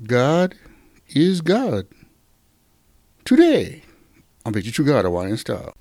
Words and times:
God 0.00 0.54
is 1.08 1.42
God. 1.42 1.86
Today, 3.26 3.82
Bet 4.42 4.64
You 4.64 4.72
True 4.72 4.86
God 4.86 5.04
Hawaiian 5.04 5.36
Style. 5.36 5.74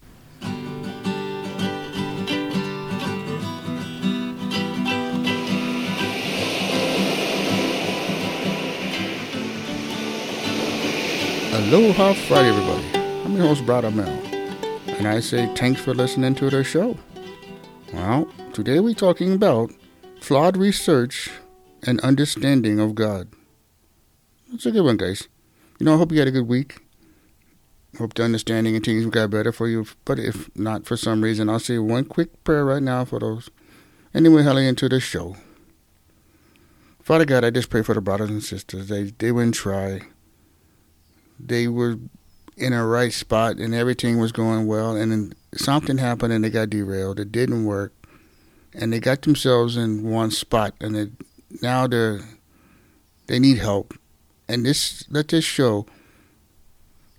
Aloha 11.53 12.13
Friday, 12.13 12.49
everybody. 12.49 13.23
I'm 13.23 13.37
your 13.37 13.47
host, 13.47 13.65
Brad 13.65 13.95
Mel, 13.95 14.09
and 14.09 15.07
I 15.07 15.21
say 15.21 15.49
thanks 15.55 15.79
for 15.79 15.93
listening 15.93 16.35
to 16.35 16.49
the 16.49 16.65
show. 16.65 16.97
Well, 17.93 18.27
today 18.51 18.81
we're 18.81 18.93
talking 18.93 19.31
about 19.31 19.71
flawed 20.19 20.57
research 20.57 21.31
and 21.83 22.01
understanding 22.01 22.81
of 22.81 22.93
God. 22.93 23.29
It's 24.53 24.65
a 24.65 24.71
good 24.71 24.83
one, 24.83 24.97
guys. 24.97 25.29
You 25.79 25.85
know, 25.85 25.95
I 25.95 25.97
hope 25.97 26.11
you 26.11 26.19
had 26.19 26.27
a 26.27 26.31
good 26.31 26.47
week. 26.47 26.79
Hope 27.97 28.13
the 28.13 28.23
understanding 28.23 28.75
and 28.75 28.83
things 28.83 29.05
got 29.05 29.29
better 29.29 29.51
for 29.51 29.67
you. 29.67 29.85
But 30.05 30.19
if 30.19 30.53
not, 30.55 30.85
for 30.85 30.97
some 30.97 31.21
reason, 31.21 31.49
I'll 31.49 31.59
say 31.59 31.77
one 31.77 32.05
quick 32.05 32.43
prayer 32.43 32.65
right 32.65 32.83
now 32.83 33.05
for 33.05 33.19
those. 33.19 33.49
And 34.13 34.25
then 34.25 34.33
we'll 34.33 34.43
hurry 34.43 34.67
into 34.67 34.89
the 34.89 34.99
show. 34.99 35.37
Father 37.01 37.25
God, 37.25 37.43
I 37.43 37.49
just 37.49 37.69
pray 37.69 37.81
for 37.81 37.95
the 37.95 38.01
brothers 38.01 38.29
and 38.29 38.43
sisters. 38.43 38.87
They 38.87 39.03
they 39.17 39.31
wouldn't 39.31 39.55
try. 39.55 40.01
They 41.39 41.67
were 41.67 41.97
in 42.57 42.73
a 42.73 42.85
right 42.85 43.11
spot 43.11 43.57
and 43.57 43.73
everything 43.73 44.19
was 44.19 44.31
going 44.31 44.67
well 44.67 44.95
and 44.95 45.11
then 45.11 45.33
something 45.55 45.97
happened 45.97 46.31
and 46.33 46.43
they 46.43 46.49
got 46.49 46.69
derailed. 46.69 47.19
It 47.19 47.31
didn't 47.31 47.65
work. 47.65 47.93
And 48.73 48.93
they 48.93 48.99
got 48.99 49.23
themselves 49.23 49.75
in 49.75 50.03
one 50.03 50.31
spot 50.31 50.75
and 50.79 50.95
it, 50.95 51.11
now 51.61 51.87
they're 51.87 52.19
they 53.27 53.39
need 53.39 53.57
help. 53.57 53.93
And 54.51 54.65
this 54.65 55.05
let 55.09 55.29
this 55.29 55.45
show 55.45 55.85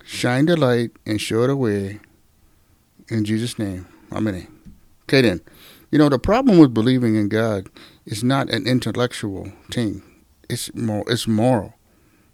shine 0.05 0.47
the 0.47 0.57
light 0.57 0.91
and 1.07 1.21
show 1.21 1.47
the 1.47 1.57
way 1.57 2.01
in 3.09 3.25
Jesus' 3.25 3.59
name. 3.59 3.87
Amen. 4.13 4.47
Okay 5.05 5.23
then. 5.23 5.41
You 5.91 5.99
know 5.99 6.11
the 6.11 6.19
problem 6.19 6.59
with 6.59 6.75
believing 6.75 7.17
in 7.17 7.29
God 7.29 7.69
is 8.05 8.23
not 8.23 8.51
an 8.51 8.67
intellectual 8.67 9.51
thing. 9.71 10.03
It's 10.51 10.75
more 10.75 11.05
it's 11.07 11.27
moral. 11.27 11.75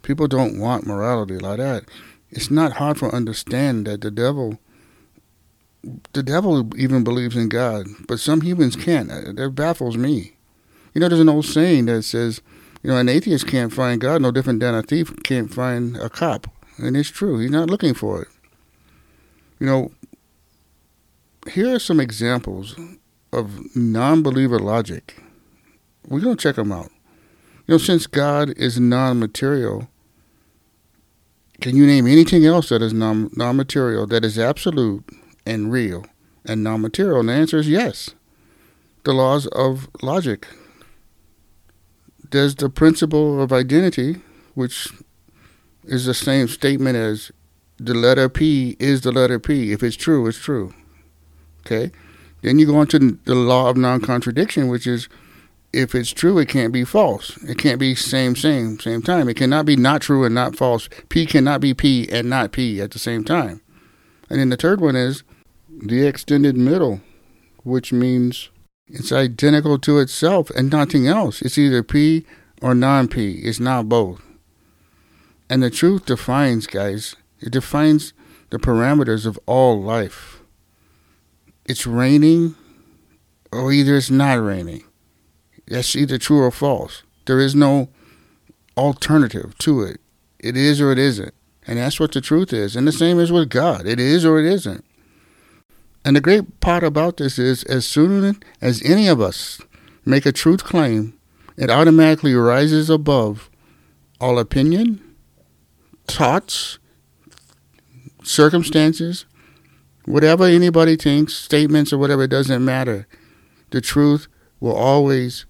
People 0.01 0.27
don't 0.27 0.59
want 0.59 0.85
morality 0.85 1.37
like 1.37 1.59
that. 1.59 1.85
It's 2.31 2.51
not 2.51 2.73
hard 2.73 2.97
to 2.97 3.07
understand 3.07 3.87
that 3.87 4.01
the 4.01 4.11
devil 4.11 4.59
the 6.11 6.23
devil 6.23 6.77
even 6.77 7.05
believes 7.05 7.37
in 7.37 7.47
God, 7.47 7.87
but 8.05 8.19
some 8.19 8.41
humans 8.41 8.75
can't. 8.75 9.07
That 9.07 9.53
baffles 9.55 9.95
me. 9.95 10.33
You 10.93 10.99
know, 10.99 11.07
there's 11.07 11.21
an 11.21 11.29
old 11.29 11.45
saying 11.45 11.85
that 11.85 12.03
says, 12.03 12.41
you 12.81 12.89
know, 12.89 12.97
an 12.97 13.09
atheist 13.09 13.47
can't 13.47 13.73
find 13.73 13.99
God 13.99 14.21
no 14.21 14.31
different 14.31 14.59
than 14.59 14.73
a 14.73 14.81
thief 14.81 15.13
can't 15.23 15.53
find 15.53 15.97
a 15.97 16.09
cop. 16.09 16.47
And 16.77 16.95
it's 16.95 17.09
true. 17.09 17.39
He's 17.39 17.51
not 17.51 17.69
looking 17.69 17.93
for 17.93 18.21
it. 18.21 18.27
You 19.59 19.67
know, 19.67 19.91
here 21.51 21.75
are 21.75 21.79
some 21.79 21.99
examples 21.99 22.79
of 23.33 23.75
non 23.75 24.23
believer 24.23 24.59
logic. 24.59 25.21
We're 26.07 26.21
going 26.21 26.37
to 26.37 26.41
check 26.41 26.55
them 26.55 26.71
out. 26.71 26.89
You 27.67 27.73
know, 27.73 27.77
since 27.77 28.07
God 28.07 28.51
is 28.57 28.79
non 28.79 29.19
material, 29.19 29.89
can 31.59 31.75
you 31.75 31.85
name 31.85 32.07
anything 32.07 32.45
else 32.45 32.69
that 32.69 32.81
is 32.81 32.93
non 32.93 33.29
material, 33.35 34.07
that 34.07 34.23
is 34.23 34.39
absolute 34.39 35.03
and 35.45 35.71
real 35.71 36.05
and 36.45 36.63
non 36.63 36.81
material? 36.81 37.19
And 37.19 37.29
the 37.29 37.33
answer 37.33 37.57
is 37.57 37.67
yes. 37.67 38.11
The 39.03 39.13
laws 39.13 39.47
of 39.47 39.89
logic. 40.01 40.47
There's 42.31 42.55
the 42.55 42.69
principle 42.69 43.41
of 43.41 43.51
identity, 43.51 44.21
which 44.53 44.89
is 45.83 46.05
the 46.05 46.13
same 46.13 46.47
statement 46.47 46.95
as 46.95 47.31
the 47.77 47.93
letter 47.93 48.29
P 48.29 48.75
is 48.79 49.01
the 49.01 49.11
letter 49.11 49.39
P. 49.39 49.71
If 49.71 49.81
it's 49.81 49.95
true, 49.95 50.27
it's 50.27 50.37
true. 50.37 50.73
Okay? 51.65 51.91
Then 52.41 52.59
you 52.59 52.65
go 52.65 52.77
on 52.77 52.87
to 52.87 52.99
the 53.25 53.35
law 53.35 53.69
of 53.69 53.77
non 53.77 54.01
contradiction, 54.01 54.67
which 54.67 54.85
is 54.85 55.09
if 55.71 55.93
it's 55.93 56.11
true, 56.11 56.39
it 56.39 56.49
can't 56.49 56.73
be 56.73 56.83
false. 56.83 57.37
It 57.43 57.57
can't 57.57 57.79
be 57.79 57.93
same, 57.93 58.35
same, 58.35 58.79
same 58.79 59.01
time. 59.01 59.29
It 59.29 59.35
cannot 59.35 59.65
be 59.65 59.75
not 59.75 60.01
true 60.01 60.23
and 60.23 60.33
not 60.33 60.55
false. 60.55 60.89
P 61.09 61.25
cannot 61.25 61.61
be 61.61 61.73
P 61.73 62.09
and 62.11 62.29
not 62.29 62.51
P 62.51 62.81
at 62.81 62.91
the 62.91 62.99
same 62.99 63.23
time. 63.23 63.61
And 64.29 64.39
then 64.39 64.49
the 64.49 64.57
third 64.57 64.81
one 64.81 64.95
is 64.95 65.23
the 65.69 66.05
extended 66.07 66.57
middle, 66.57 67.01
which 67.63 67.93
means 67.93 68.49
it's 68.89 69.11
identical 69.11 69.77
to 69.79 69.99
itself 69.99 70.49
and 70.51 70.71
nothing 70.71 71.07
else. 71.07 71.41
It's 71.41 71.57
either 71.57 71.83
P 71.83 72.25
or 72.61 72.73
non 72.73 73.07
P. 73.07 73.33
It's 73.43 73.59
not 73.59 73.87
both. 73.87 74.21
And 75.49 75.63
the 75.63 75.69
truth 75.69 76.05
defines, 76.05 76.67
guys, 76.67 77.15
it 77.39 77.51
defines 77.51 78.13
the 78.49 78.57
parameters 78.57 79.25
of 79.25 79.39
all 79.45 79.81
life. 79.81 80.41
It's 81.65 81.85
raining 81.85 82.55
or 83.51 83.71
either 83.71 83.95
it's 83.95 84.11
not 84.11 84.43
raining. 84.43 84.83
That's 85.67 85.95
either 85.95 86.17
true 86.17 86.41
or 86.41 86.51
false. 86.51 87.03
There 87.25 87.39
is 87.39 87.53
no 87.53 87.89
alternative 88.75 89.57
to 89.59 89.81
it. 89.83 90.01
It 90.39 90.57
is 90.57 90.81
or 90.81 90.91
it 90.91 90.99
isn't. 90.99 91.33
And 91.67 91.77
that's 91.77 91.99
what 91.99 92.11
the 92.11 92.21
truth 92.21 92.53
is. 92.53 92.75
And 92.75 92.87
the 92.87 92.91
same 92.91 93.19
is 93.19 93.31
with 93.31 93.49
God. 93.49 93.85
It 93.85 93.99
is 93.99 94.25
or 94.25 94.39
it 94.39 94.45
isn't. 94.45 94.83
And 96.05 96.15
the 96.15 96.21
great 96.21 96.59
part 96.59 96.83
about 96.83 97.17
this 97.17 97.37
is 97.37 97.63
as 97.65 97.85
soon 97.85 98.39
as 98.61 98.81
any 98.83 99.07
of 99.07 99.19
us 99.19 99.61
make 100.05 100.25
a 100.25 100.31
truth 100.31 100.63
claim, 100.63 101.17
it 101.57 101.69
automatically 101.69 102.33
rises 102.33 102.89
above 102.89 103.49
all 104.19 104.39
opinion, 104.39 105.01
thoughts, 106.07 106.79
circumstances, 108.23 109.25
whatever 110.05 110.45
anybody 110.45 110.95
thinks, 110.95 111.35
statements 111.35 111.93
or 111.93 111.97
whatever, 111.97 112.23
it 112.23 112.29
doesn't 112.29 112.63
matter. 112.63 113.07
The 113.71 113.81
truth 113.81 114.27
will 114.59 114.75
always 114.75 115.45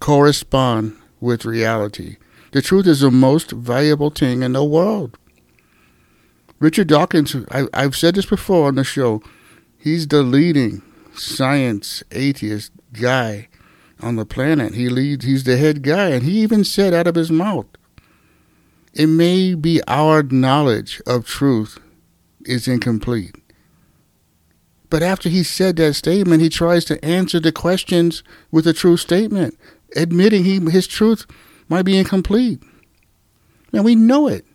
correspond 0.00 0.96
with 1.20 1.44
reality. 1.44 2.16
The 2.52 2.62
truth 2.62 2.86
is 2.86 3.00
the 3.00 3.10
most 3.10 3.50
valuable 3.52 4.10
thing 4.10 4.42
in 4.42 4.52
the 4.52 4.64
world. 4.64 5.18
Richard 6.64 6.88
Dawkins, 6.88 7.36
I, 7.50 7.66
I've 7.74 7.94
said 7.94 8.14
this 8.14 8.24
before 8.24 8.68
on 8.68 8.76
the 8.76 8.84
show, 8.84 9.22
he's 9.76 10.08
the 10.08 10.22
leading 10.22 10.80
science 11.14 12.02
atheist 12.10 12.72
guy 12.90 13.48
on 14.00 14.16
the 14.16 14.24
planet. 14.24 14.72
He 14.72 14.88
leads, 14.88 15.26
he's 15.26 15.44
the 15.44 15.58
head 15.58 15.82
guy, 15.82 16.08
and 16.08 16.22
he 16.22 16.40
even 16.40 16.64
said 16.64 16.94
out 16.94 17.06
of 17.06 17.16
his 17.16 17.30
mouth, 17.30 17.66
it 18.94 19.08
may 19.08 19.54
be 19.54 19.82
our 19.86 20.22
knowledge 20.22 21.02
of 21.06 21.26
truth 21.26 21.78
is 22.46 22.66
incomplete. 22.66 23.34
But 24.88 25.02
after 25.02 25.28
he 25.28 25.42
said 25.42 25.76
that 25.76 25.92
statement, 25.92 26.40
he 26.40 26.48
tries 26.48 26.86
to 26.86 27.04
answer 27.04 27.40
the 27.40 27.52
questions 27.52 28.22
with 28.50 28.66
a 28.66 28.72
true 28.72 28.96
statement, 28.96 29.58
admitting 29.96 30.44
he 30.44 30.60
his 30.70 30.86
truth 30.86 31.26
might 31.68 31.82
be 31.82 31.98
incomplete. 31.98 32.62
And 33.74 33.84
we 33.84 33.94
know 33.94 34.28
it. 34.28 34.46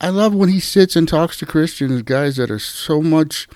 I 0.00 0.08
love 0.08 0.34
when 0.34 0.48
he 0.48 0.60
sits 0.60 0.96
and 0.96 1.08
talks 1.08 1.38
to 1.38 1.46
Christians, 1.46 2.02
guys 2.02 2.36
that 2.36 2.50
are 2.50 2.58
so 2.58 3.00
much 3.00 3.48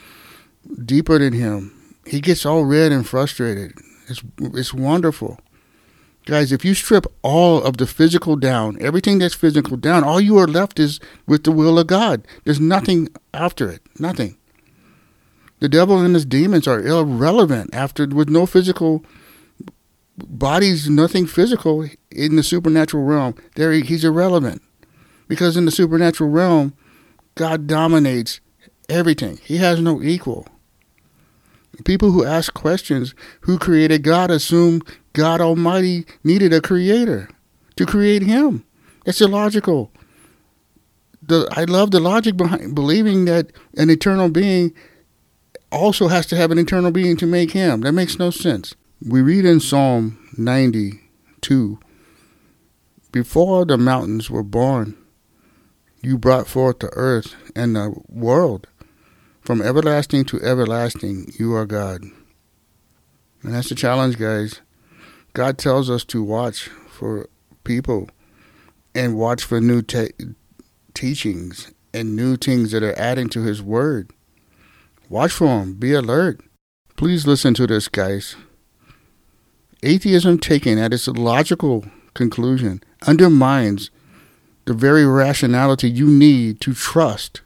deeper 0.85 1.19
than 1.19 1.33
him. 1.33 1.75
He 2.07 2.21
gets 2.21 2.47
all 2.47 2.65
red 2.65 2.93
and 2.93 3.07
frustrated. 3.07 3.73
It's 4.09 4.23
it's 4.39 4.73
wonderful. 4.73 5.39
Guys, 6.27 6.53
if 6.53 6.65
you 6.65 6.75
strip 6.75 7.07
all 7.23 7.63
of 7.63 7.79
the 7.79 7.87
physical 7.87 8.37
down, 8.37 8.77
everything 8.83 9.19
that's 9.19 9.35
physical 9.35 9.77
down, 9.79 10.05
all 10.05 10.21
you 10.21 10.37
are 10.37 10.47
left 10.47 10.79
is 10.79 11.01
with 11.27 11.45
the 11.45 11.53
will 11.53 11.79
of 11.79 11.87
God. 11.87 12.27
There's 12.45 12.61
nothing 12.61 13.09
after 13.33 13.71
it. 13.71 13.81
Nothing. 13.99 14.37
The 15.61 15.69
devil 15.69 15.99
and 15.99 16.15
his 16.15 16.27
demons 16.27 16.69
are 16.69 16.81
irrelevant 16.81 17.75
after 17.75 18.07
with 18.07 18.29
no 18.29 18.47
physical 18.47 19.05
bodies, 20.19 20.89
nothing 20.89 21.27
physical 21.27 21.89
in 22.11 22.37
the 22.37 22.43
supernatural 22.43 23.05
realm. 23.05 23.35
There 23.57 23.73
he's 23.73 24.05
irrelevant. 24.05 24.63
Because 25.29 25.57
in 25.57 25.67
the 25.67 25.71
supernatural 25.71 26.31
realm, 26.31 26.75
God 27.35 27.67
dominates 27.67 28.41
everything. 28.89 29.39
He 29.45 29.59
has 29.59 29.81
no 29.81 30.03
equal. 30.03 30.47
People 31.85 32.11
who 32.11 32.25
ask 32.25 32.53
questions, 32.55 33.15
who 33.43 33.59
created 33.59 34.03
God, 34.03 34.31
assume 34.31 34.83
God 35.13 35.41
Almighty 35.41 36.07
needed 36.25 36.53
a 36.53 36.61
creator 36.61 37.29
to 37.77 37.87
create 37.87 38.23
him. 38.23 38.65
That's 39.05 39.21
illogical. 39.21 39.93
The, 41.23 41.49
I 41.53 41.65
love 41.65 41.91
the 41.91 42.01
logic 42.01 42.37
behind 42.37 42.75
believing 42.75 43.27
that 43.27 43.53
an 43.77 43.91
eternal 43.91 44.31
being 44.31 44.75
also 45.71 46.09
has 46.09 46.27
to 46.27 46.37
have 46.37 46.51
an 46.51 46.59
eternal 46.59 46.91
being 46.91 47.17
to 47.19 47.27
make 47.27 47.53
him. 47.53 47.83
That 47.83 47.93
makes 47.93 48.19
no 48.19 48.31
sense. 48.31 48.75
We 49.07 49.21
read 49.21 49.45
in 49.45 49.61
Psalm 49.61 50.19
92 50.37 51.79
Before 53.13 53.65
the 53.65 53.79
mountains 53.79 54.31
were 54.31 54.43
born, 54.43 54.97
you 56.03 56.19
brought 56.19 56.47
forth 56.47 56.79
the 56.79 56.91
earth 56.93 57.35
and 57.57 57.77
the 57.77 57.95
world. 58.09 58.67
From 59.41 59.63
everlasting 59.63 60.25
to 60.27 60.41
everlasting, 60.43 61.33
you 61.39 61.55
are 61.55 61.67
God. 61.67 62.03
And 63.43 63.55
that's 63.55 63.69
the 63.69 63.75
challenge, 63.75 64.19
guys. 64.19 64.61
God 65.33 65.59
tells 65.59 65.89
us 65.89 66.05
to 66.07 66.23
watch 66.23 66.69
for 66.91 67.29
people 67.65 68.09
and 68.95 69.17
watch 69.17 69.43
for 69.45 69.61
new 69.61 69.83
te- 69.83 70.11
teachings 70.95 71.73
and 71.95 72.17
new 72.17 72.37
things 72.37 72.73
that 72.73 72.83
are 72.83 72.99
adding 72.99 73.29
to 73.31 73.43
his 73.43 73.63
word. 73.63 74.11
Watch 75.09 75.33
for 75.33 75.47
them. 75.47 75.75
Be 75.75 75.95
alert. 75.95 76.41
Please 76.97 77.27
listen 77.27 77.55
to 77.55 77.67
this, 77.67 77.89
guys. 77.89 78.37
Atheism, 79.83 80.39
taken 80.39 80.77
at 80.79 80.93
its 80.93 81.07
logical 81.07 81.87
conclusion, 82.15 82.83
undermines 83.07 83.91
the 84.69 84.75
very 84.75 85.07
rationality 85.07 85.89
you 85.89 86.07
need 86.07 86.61
to 86.61 86.75
trust 86.75 87.41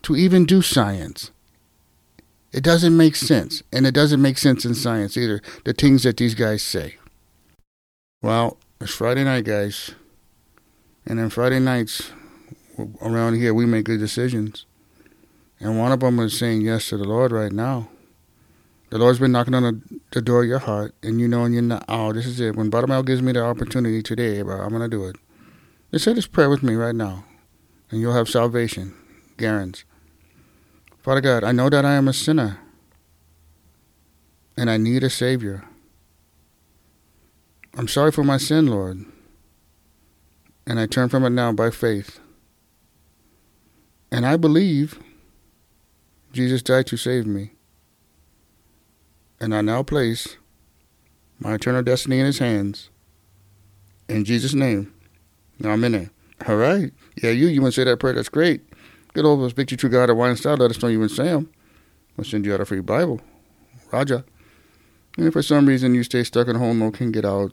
to 0.00 0.14
even 0.14 0.46
do 0.46 0.62
science. 0.62 1.32
It 2.52 2.62
doesn't 2.62 2.96
make 2.96 3.16
sense, 3.16 3.64
and 3.72 3.84
it 3.84 3.92
doesn't 3.92 4.22
make 4.22 4.38
sense 4.38 4.64
in 4.64 4.76
science 4.76 5.16
either, 5.16 5.42
the 5.64 5.72
things 5.72 6.04
that 6.04 6.18
these 6.18 6.36
guys 6.36 6.62
say. 6.62 6.98
Well, 8.22 8.58
it's 8.80 8.94
Friday 8.94 9.24
night, 9.24 9.44
guys. 9.44 9.90
And 11.04 11.18
then 11.18 11.30
Friday 11.30 11.58
nights 11.58 12.12
around 13.02 13.34
here, 13.34 13.52
we 13.52 13.66
make 13.66 13.86
good 13.86 13.98
decisions. 13.98 14.66
And 15.58 15.76
one 15.80 15.90
of 15.90 15.98
them 15.98 16.20
is 16.20 16.38
saying 16.38 16.60
yes 16.60 16.90
to 16.90 16.96
the 16.96 17.08
Lord 17.08 17.32
right 17.32 17.50
now. 17.50 17.88
The 18.90 18.98
Lord's 18.98 19.18
been 19.18 19.32
knocking 19.32 19.54
on 19.54 19.82
the, 20.12 20.22
door 20.22 20.44
of 20.44 20.48
your 20.48 20.60
heart, 20.60 20.94
and 21.02 21.20
you 21.20 21.26
know, 21.26 21.42
and 21.42 21.52
you're 21.52 21.62
not, 21.64 21.84
oh, 21.88 22.12
this 22.12 22.24
is 22.24 22.38
it. 22.38 22.54
When 22.54 22.70
Buttermilk 22.70 23.04
gives 23.04 23.20
me 23.20 23.32
the 23.32 23.42
opportunity 23.42 24.00
today, 24.00 24.42
bro, 24.42 24.60
I'm 24.60 24.68
going 24.68 24.82
to 24.82 24.88
do 24.88 25.06
it. 25.06 25.16
Just 25.92 26.04
say 26.04 26.12
this 26.12 26.26
prayer 26.26 26.50
with 26.50 26.62
me 26.62 26.74
right 26.74 26.94
now, 26.94 27.24
and 27.90 28.00
you'll 28.00 28.14
have 28.14 28.28
salvation. 28.28 28.94
Guaranteed. 29.36 29.84
Father 30.98 31.20
God, 31.20 31.44
I 31.44 31.52
know 31.52 31.68
that 31.68 31.84
I 31.84 31.94
am 31.94 32.08
a 32.08 32.12
sinner, 32.12 32.58
and 34.56 34.70
I 34.70 34.76
need 34.76 35.04
a 35.04 35.10
Savior. 35.10 35.64
I'm 37.76 37.88
sorry 37.88 38.10
for 38.10 38.24
my 38.24 38.38
sin, 38.38 38.66
Lord, 38.66 39.04
and 40.66 40.80
I 40.80 40.86
turn 40.86 41.08
from 41.08 41.24
it 41.24 41.30
now 41.30 41.52
by 41.52 41.70
faith. 41.70 42.18
And 44.10 44.24
I 44.24 44.36
believe 44.36 44.98
Jesus 46.32 46.62
died 46.62 46.86
to 46.88 46.96
save 46.96 47.26
me 47.26 47.52
and 49.40 49.54
I 49.54 49.60
now 49.60 49.82
place 49.82 50.36
my 51.38 51.54
eternal 51.54 51.82
destiny 51.82 52.20
in 52.20 52.26
his 52.26 52.38
hands. 52.38 52.90
In 54.08 54.24
Jesus' 54.24 54.54
name. 54.54 54.92
Now 55.58 55.70
I'm 55.70 55.84
in 55.84 55.94
it. 55.94 56.10
All 56.46 56.56
right. 56.56 56.92
Yeah, 57.22 57.30
you, 57.30 57.46
you 57.46 57.62
want 57.62 57.74
to 57.74 57.80
say 57.80 57.84
that 57.84 57.98
prayer? 57.98 58.12
That's 58.12 58.28
great. 58.28 58.62
Get 59.14 59.24
over, 59.24 59.48
speak 59.48 59.68
to 59.68 59.76
true 59.76 59.88
God 59.88 60.10
at 60.10 60.16
wine 60.16 60.36
style. 60.36 60.56
Let 60.56 60.70
us 60.70 60.82
know 60.82 60.88
you 60.88 61.00
and 61.00 61.10
Sam. 61.10 61.50
We'll 62.16 62.24
send 62.24 62.44
you 62.44 62.54
out 62.54 62.60
a 62.60 62.66
free 62.66 62.80
Bible. 62.80 63.20
Roger. 63.92 64.24
And 65.16 65.26
if 65.26 65.32
for 65.32 65.42
some 65.42 65.66
reason 65.66 65.94
you 65.94 66.02
stay 66.02 66.22
stuck 66.24 66.48
at 66.48 66.56
home 66.56 66.82
or 66.82 66.90
can 66.90 67.10
get 67.12 67.24
out, 67.24 67.52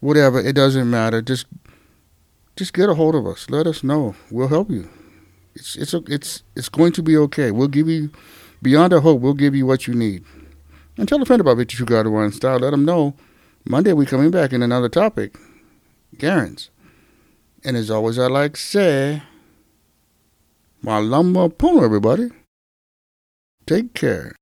whatever, 0.00 0.38
it 0.38 0.54
doesn't 0.54 0.88
matter. 0.88 1.20
Just 1.20 1.46
just 2.56 2.72
get 2.72 2.88
a 2.88 2.94
hold 2.94 3.16
of 3.16 3.26
us. 3.26 3.50
Let 3.50 3.66
us 3.66 3.82
know. 3.82 4.14
We'll 4.30 4.48
help 4.48 4.70
you. 4.70 4.88
It's 5.54 5.74
it's 5.76 5.94
it's 6.08 6.42
it's 6.54 6.68
going 6.68 6.92
to 6.92 7.02
be 7.02 7.16
okay. 7.16 7.50
We'll 7.50 7.68
give 7.68 7.88
you 7.88 8.10
beyond 8.62 8.92
a 8.92 9.00
hope. 9.00 9.20
We'll 9.20 9.34
give 9.34 9.54
you 9.54 9.66
what 9.66 9.88
you 9.88 9.94
need. 9.94 10.24
And 10.96 11.08
tell 11.08 11.20
a 11.20 11.24
friend 11.24 11.40
about 11.40 11.56
Victor 11.56 11.76
True 11.76 11.86
God 11.86 12.34
Style. 12.34 12.58
Let 12.58 12.70
them 12.70 12.84
know 12.84 13.14
Monday 13.64 13.92
we 13.92 14.06
coming 14.06 14.30
back 14.30 14.52
in 14.52 14.62
another 14.62 14.88
topic. 14.88 15.36
Garens. 16.16 16.68
And 17.64 17.76
as 17.76 17.90
always, 17.90 18.18
I 18.18 18.26
like 18.26 18.54
to 18.54 18.60
say, 18.60 19.22
malama 20.84 21.48
pono, 21.48 21.82
everybody. 21.82 22.30
Take 23.66 23.94
care. 23.94 24.34